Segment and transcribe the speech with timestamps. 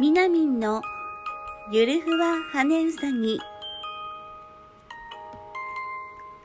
[0.00, 0.80] みなみんの
[1.70, 3.38] ゆるふわ羽うさぎ。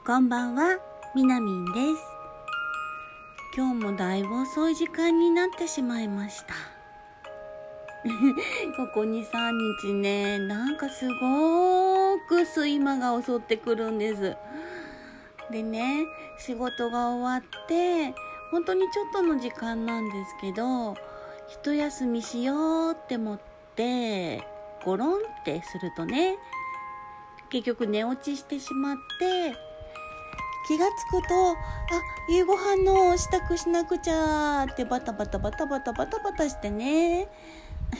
[0.05, 0.77] こんばんは
[1.15, 2.03] みなみんです。
[3.55, 6.53] 今日もだいぶ遅い時間になってしまいました。
[8.75, 9.51] ここ2、3
[9.81, 14.35] 日ね、なんかすごーく睡魔が襲ってくるんです。
[15.49, 16.05] でね、
[16.39, 18.13] 仕事が終わって、
[18.51, 20.97] 本当にちょっとの時間なんですけど、
[21.47, 23.39] 一休みしようって思っ
[23.75, 24.43] て
[24.83, 26.37] ゴロンってするとね
[27.49, 29.55] 結局寝落ちしてしまって
[30.67, 31.55] 気がつくとあ
[32.29, 37.27] 夕ご飯の支度しなくちゃってバタバタバタバタバタバタしてね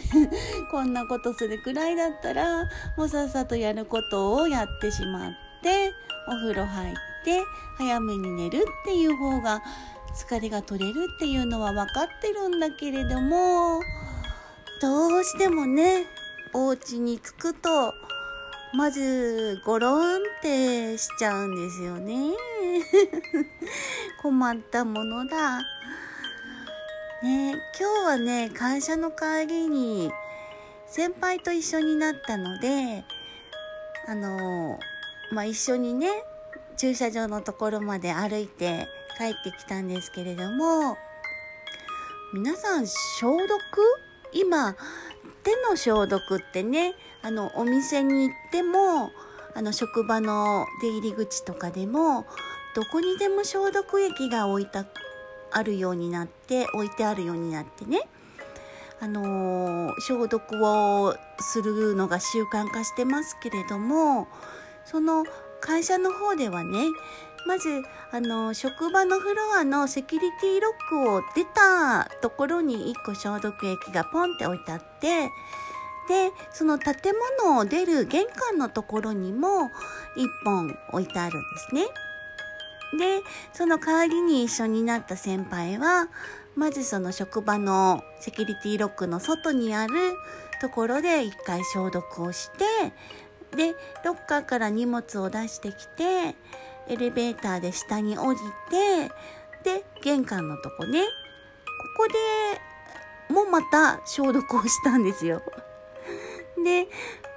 [0.72, 2.64] こんなことするくらいだったら
[2.98, 5.32] もうさっさとやることをやってしまっ
[5.62, 5.94] て
[6.28, 7.44] お風呂入って
[7.78, 9.62] 早めに寝るっていう方が
[10.16, 13.82] 疲れが取れるっていうのは分かってるんだけれども
[14.82, 16.06] どうしてもね
[16.54, 17.94] お家に着くと
[18.74, 22.34] まずゴロンってしちゃうんですよね。
[24.22, 25.60] 困ったものだ。
[27.24, 30.12] ね今日はね会社の帰りに
[30.88, 33.06] 先輩と一緒になったので
[34.08, 34.78] あの
[35.32, 36.10] まあ一緒にね
[36.78, 40.98] 駐車場のところまで歩いて帰ってきたんですけれども、
[42.34, 43.60] 皆さん消毒？
[44.34, 44.76] 今、
[45.44, 49.12] 手の消毒ってね、あの、お店に行っても、
[49.54, 52.26] あの、職場の出入り口とかでも、
[52.76, 54.86] どこにでも消毒液が置いた、
[55.52, 58.02] あるようになって、置いてあるようになってね、
[59.00, 64.28] あのー、消毒をするのが習慣化してますけれども、
[64.84, 65.24] その
[65.62, 66.80] 会社の方ではね、
[67.46, 75.30] まず、あの、職場のフロアのセキュリティロックを出たところに1個消毒液がポンって置いてあって、
[76.08, 76.96] で、その建
[77.44, 79.70] 物を出る玄関のところにも
[80.18, 81.86] 1本置いてあるんですね。
[82.98, 83.22] で、
[83.54, 86.10] その代わりに一緒になった先輩は、
[86.56, 89.94] まずその職場のセキュリティロックの外にある
[90.62, 92.66] ところで一回消毒をして、
[93.56, 96.36] で、ロッカーから荷物を出してきて、
[96.88, 99.12] エレベーターで下に降りて、
[99.64, 101.08] で、玄関のとこね、こ
[101.98, 105.42] こでもまた消毒をしたんですよ。
[106.64, 106.88] で、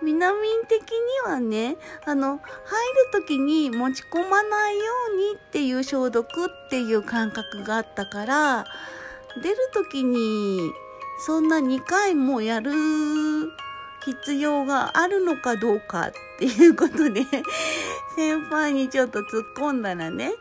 [0.02, 2.46] みなみん的にはね、あの、入る
[3.12, 8.66] 時に持ち込まないようにっていう消毒っていう感覚があったから、
[9.42, 10.72] 出る時に
[11.18, 12.70] そんな2回もやる
[14.04, 17.24] 必要があるのかどうかっっていうことで
[18.14, 20.32] 先輩にちょっと突っ込んだらね、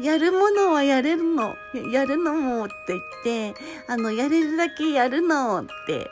[0.00, 1.56] やるものはやれるの、
[1.92, 3.00] やるのもって言っ
[3.54, 6.08] て、あの、やれるだけやるのって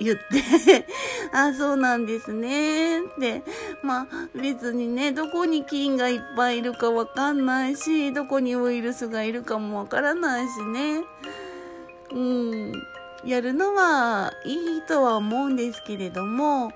[0.00, 0.86] 言って
[1.32, 3.00] あ、そうなんですね。
[3.00, 3.42] って。
[3.82, 11.04] まあ、別にね、どこに菌がいっぱいいるかわかんないし、どこにウイルスがいるかもわからないしね。
[12.10, 12.72] うん。
[13.24, 16.72] やるのはいいとは思うんですけれども、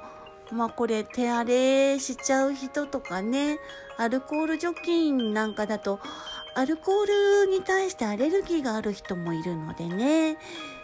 [0.53, 3.59] まあこれ手荒れしちゃう人とかね、
[3.97, 6.01] アルコール除菌なんかだと、
[6.55, 10.37] アルコールに対してアレルギーがある人もいるのでね、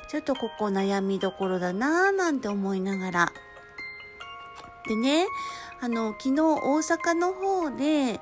[0.08, 3.32] ちょっとここ悩みどころだなぁなんて思いながら。
[4.86, 5.26] でね、
[5.80, 8.20] あの、昨日大阪の方で、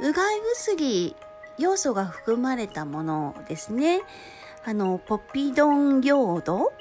[0.00, 1.16] うがい薬
[1.58, 4.00] 要素が含まれたものですね。
[4.64, 6.72] あの、ポピドン用土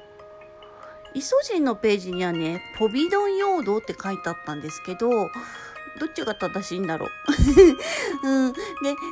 [1.18, 7.10] イソジンのページにはね、ポビドン用土って書いてあったんですけど、どっちが正しいんだろう。
[8.22, 8.54] うん。
[8.54, 8.60] で、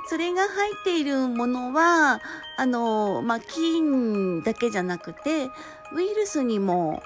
[0.07, 2.21] それが入っているものは、
[2.57, 5.49] あの、まあ、菌だけじゃなくて、
[5.93, 7.01] ウイルスにも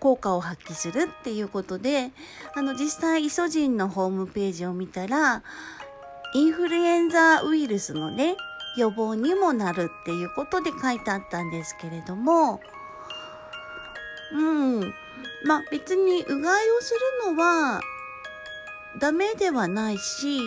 [0.00, 2.10] 効果を発揮するっていうことで、
[2.54, 5.42] あの、実際イソジンのホームページを見たら、
[6.32, 8.36] インフルエンザウイルスのね、
[8.78, 12.62] 予防にもなるっていうことで書いてあったんですけれども、
[14.32, 14.94] うん。
[15.44, 16.94] まあ別にうがいをす
[17.26, 17.80] るのは
[18.98, 20.44] ダメではないし、いい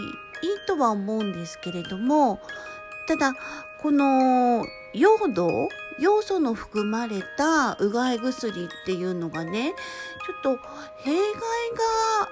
[0.67, 2.39] とは思うんですけれども、
[3.07, 3.33] ただ、
[3.81, 5.69] この用土
[5.99, 9.73] 要素の含まれたうがい薬っていうのがね、
[10.25, 10.61] ちょっと
[10.97, 11.21] 弊害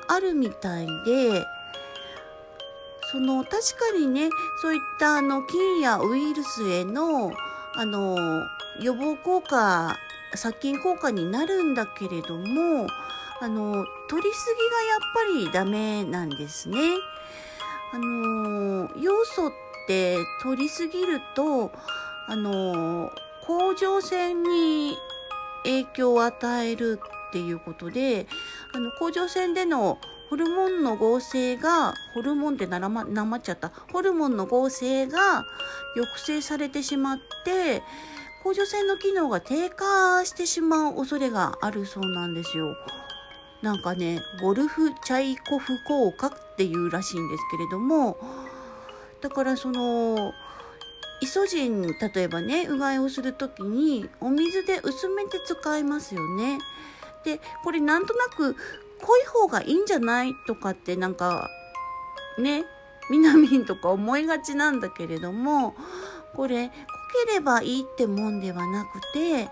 [0.08, 1.46] があるみたいで、
[3.12, 4.30] その確かにね、
[4.62, 7.32] そういったあの菌やウイルスへの
[7.76, 8.18] あの
[8.82, 9.98] 予防効果
[10.36, 12.88] 殺菌効果になるんだけれども、
[13.42, 16.78] あの、取りすぎがやっぱりダメなんですね。
[17.94, 19.52] あの、要素っ
[19.88, 21.72] て取りすぎると、
[22.28, 23.12] あの、
[23.46, 24.98] 甲状腺に
[25.64, 27.00] 影響を与える
[27.30, 28.28] っていうことで、
[28.74, 29.98] あの、甲状腺での
[30.30, 33.72] ホルモンの合成が、ホルモンってなま、なまっちゃった。
[33.92, 35.46] ホルモンの合成が
[35.96, 37.82] 抑制されてしまって、
[38.44, 42.76] 甲状腺の機能が低下してしまう恐れがあるそうなんですよ。
[43.62, 48.18] なんかね、ゴルフ・チャイコフ効果っていうらしいんですけれども、
[49.22, 50.34] だからその、
[51.22, 51.82] イソジン、
[52.14, 56.60] 例えばね、うがいをするときに、お水で薄めて使いますよね。
[57.26, 58.56] で、これなんとなく
[59.02, 61.50] 濃い方がいいんじゃないとかってなんか、
[62.38, 62.64] ね、
[63.10, 65.76] みなみんとか思いがちなんだけれども、
[66.36, 66.72] これ、
[67.26, 69.50] ければいいってもんではなくて、やっ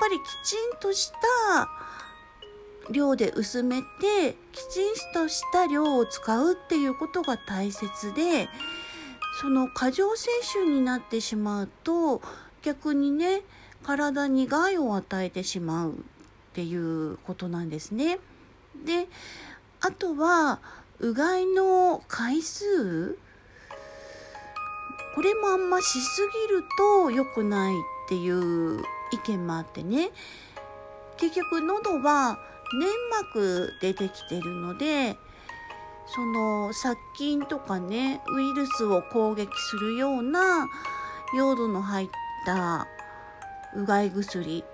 [0.00, 1.68] ぱりきちんとした
[2.90, 8.48] 量で薄めて、きちんとした量を使うっていうことが大切で、
[9.40, 12.22] その過剰摂取になってしまうと
[12.62, 13.42] 逆にね
[13.82, 15.94] 体に害を与えてしまうっ
[16.54, 18.18] ていうことなんですね。
[18.84, 19.08] で
[19.80, 20.60] あとは
[21.00, 23.18] うがいの回数
[25.16, 27.76] これもあんましすぎると良くないっ
[28.08, 30.10] ていう意見もあってね。
[31.16, 32.38] 結局喉は
[32.78, 32.92] 粘
[33.22, 35.16] 膜でできてるので
[36.14, 40.68] その殺菌とかねウイルスを攻撃するような
[41.34, 42.08] 用土の入っ
[42.44, 42.86] た
[43.74, 44.64] うがい薬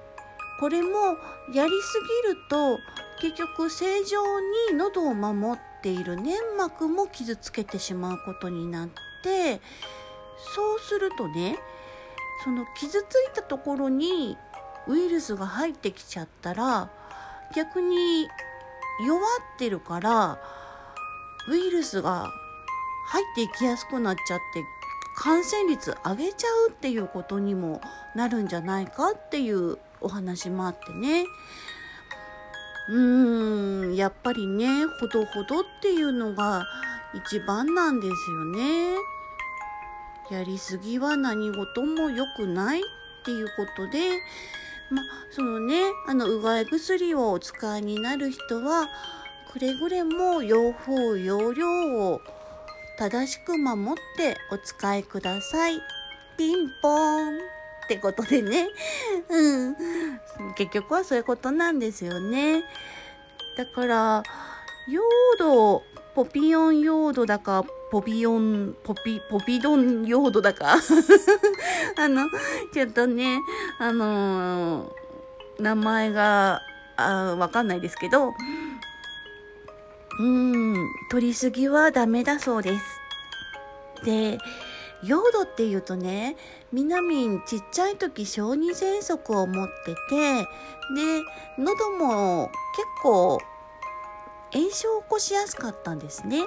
[0.58, 1.16] これも
[1.54, 2.78] やりすぎると
[3.20, 4.40] 結局正常
[4.70, 8.88] に喉を守っている粘膜も傷つけてしまうことになっ
[9.22, 9.60] て
[10.54, 11.58] そうするとね
[12.44, 14.36] その傷ついたところに
[14.88, 16.90] ウイルスが入ってきちゃったら
[17.54, 18.28] 逆に
[19.06, 20.38] 弱ってるから
[21.48, 22.30] ウイルスが
[23.08, 24.64] 入っていきやすくなっちゃって
[25.16, 27.80] 感染率上げちゃうっていうことにも
[28.14, 31.24] なるんじゃないかっていうお話もあってね。
[32.88, 36.64] うーんやっぱりねほどほどっていうのが
[37.14, 38.96] 一番なんですよね。
[40.30, 42.82] やりすぎは何事も良くないっ
[43.24, 44.10] ていうことで
[44.90, 48.88] まそのねあのうがい薬をお使いになる人は
[49.52, 52.20] くれぐれも用法用量を
[52.98, 55.80] 正しく守ってお使いください。
[56.36, 57.38] ピンポーン
[57.84, 58.68] ってことでね。
[59.28, 59.76] うん。
[60.56, 62.64] 結局はそういうことなんですよね。
[63.56, 64.22] だから、
[64.88, 65.02] 用
[65.38, 65.82] 土、
[66.14, 70.76] ポピオン用土だか、ポピオン、ポピ、ポピドン用土だか。
[71.98, 72.26] あの、
[72.72, 73.38] ちょっとね、
[73.78, 76.62] あのー、名前が、
[76.96, 78.32] あわかんないですけど、
[80.20, 80.74] うん、
[81.10, 82.84] 取りすぎはダメだそうです。
[84.06, 84.38] で、
[85.04, 86.38] 用土っていうとね、
[86.72, 90.44] みなみんちっちゃい時小児喘息を持ってて、
[90.94, 91.22] で、
[91.58, 93.38] 喉も結構
[94.54, 96.46] 炎症を起こしやすかったんですね。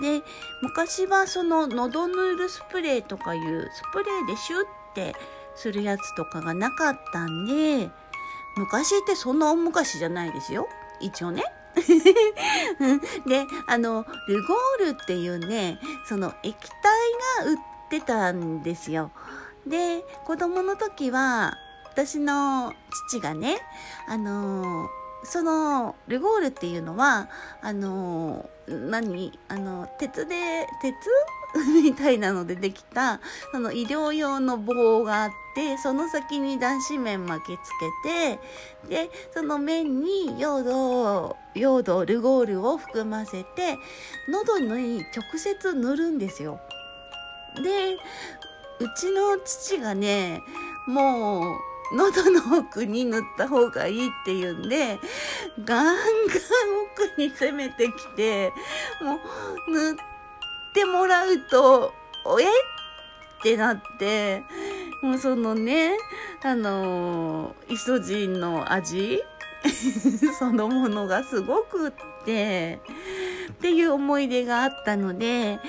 [0.00, 0.22] で、
[0.62, 4.64] 昔はその喉ヌールスプレーとかいうスプレーでシュッ
[4.94, 5.14] て
[5.54, 7.90] するやつとかがなかったんで、
[8.56, 10.68] 昔ってそんな大昔じゃないですよ。
[11.00, 11.44] 一応ね。
[13.26, 16.54] で、あの、ルゴールっていうね、その液
[17.38, 17.56] 体が売っ
[17.90, 19.10] てたんですよ。
[19.66, 21.54] で、子供の時は、
[21.84, 22.72] 私の
[23.08, 23.58] 父がね、
[24.06, 24.88] あの
[25.24, 27.28] そのルゴールっていうのは
[27.62, 29.38] あの何？
[29.48, 30.94] あの鉄で鉄？
[31.82, 33.20] みたいなのでできた
[33.52, 37.70] その医療用の棒があってその先に断子面巻きつ
[38.04, 38.38] け
[38.88, 43.78] てでその面に用土用土ルゴールを含ませて
[44.28, 46.60] 喉に直接塗るんですよ。
[47.62, 47.98] でう
[48.94, 50.42] ちの父がね
[50.86, 51.58] もう
[51.92, 54.98] 喉の奥に塗った方がいいっていうんで、
[55.64, 55.96] ガンガン
[56.94, 58.52] 奥に攻めてきて、
[59.02, 59.18] も
[59.68, 59.94] う塗っ
[60.74, 61.92] てもらうと、
[62.24, 62.46] おえっ？
[63.42, 64.42] てなって、
[65.02, 65.96] もうそのね、
[66.42, 69.22] あのイソジンの味
[70.38, 71.92] そのものがすごくっ
[72.24, 72.80] て、
[73.52, 75.60] っていう思い出があったので、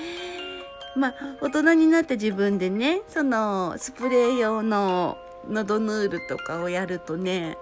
[0.96, 7.56] まあ、大人になって自分でね、そのスプレー用の喉ヌールとかをやるとね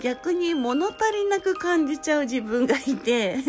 [0.00, 3.36] 逆に物足りなく感じちゃう自分がいて。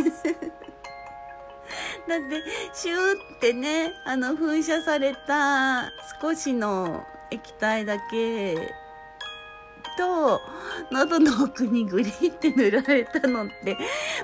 [2.07, 5.89] だってシューってねあの噴射された
[6.21, 8.73] 少しの液体だけ
[9.97, 10.41] と
[10.91, 13.77] 喉の奥にグリって塗られたのって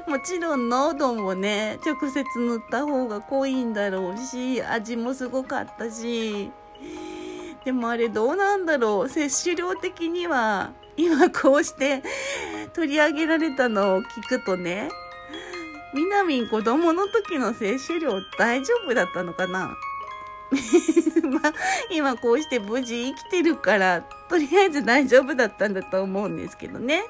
[0.08, 6.52] もちろん喉もね直接塗った方が濃いんだろうし味もすごかったし
[7.66, 9.10] でもあれどうなんだろう?
[9.10, 12.04] 摂取量的には今こうして
[12.74, 14.90] 取り上げられたのを聞くとね、
[15.94, 19.78] みなみん子供の時の摂取量大丈夫だったのかな?
[21.30, 21.54] まあ、
[21.92, 27.04] 今こうして無事生きてるから、とりあえず大丈夫だったんだと思うんですけどね。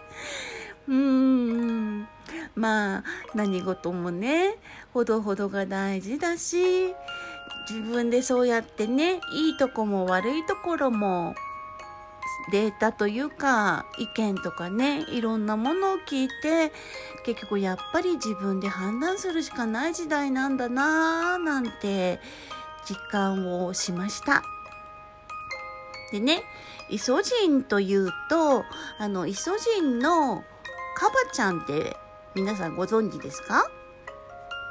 [0.87, 2.07] うーん。
[2.55, 3.03] まあ、
[3.33, 4.55] 何事もね、
[4.93, 6.93] ほどほどが大事だし、
[7.69, 11.35] 自分でそうやってね、いいとこも悪いところも、
[12.51, 16.71] データというか意見とかねいろんなものを聞いて
[17.23, 22.19] 結局やっぱり自分で判断するしかない時代なんだなーなんて
[22.87, 24.41] 実感をしました。
[26.11, 26.41] でね、
[26.89, 28.63] イソジンというと、
[28.97, 30.43] あの、イソジンの
[30.97, 31.97] カバちゃんって
[32.33, 33.69] 皆さんご存知ですか？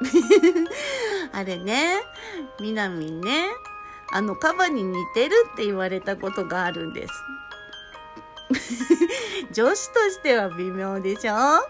[1.33, 2.01] あれね、
[2.61, 3.49] みなみんね、
[4.13, 7.15] あのカバに似てるって言われたことがあるんです。
[9.53, 11.35] 女子としては微妙でしょ？
[11.35, 11.61] あ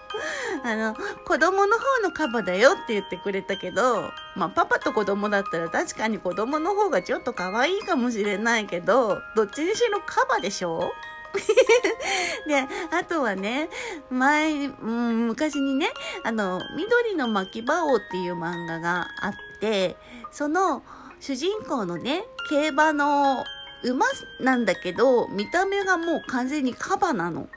[0.64, 0.94] の、
[1.24, 10.92] 子供の方のカバだよって言ってくれたけど、まあパパと子供だったら確かに子供の方がちょっと可愛いかもしれないけど、どっちにしろカバでしょ？
[12.46, 13.68] で、あとはね、
[14.10, 15.90] 前、うん、昔にね、
[16.24, 19.96] あの、緑の巻き場王っていう漫画があって、
[20.30, 20.82] その
[21.20, 23.44] 主人公のね、競馬の
[23.82, 24.06] 馬
[24.40, 27.48] なんだけど、見た目がもう完全にカバなの。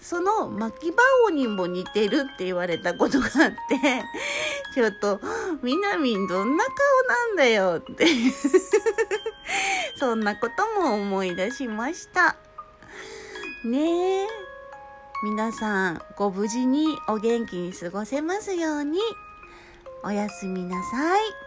[0.00, 4.04] その巻き場王にも似てるって言われたことがあって、
[4.74, 5.18] ちょっと、
[5.62, 6.74] みなみんどんな顔
[7.08, 8.04] なんだよって
[9.96, 12.36] そんなことも思い出しました。
[13.64, 14.26] ねえ。
[15.22, 18.98] 皆さん、ご無事にお元気に過ごせますように。
[20.04, 21.43] おやすみなさい。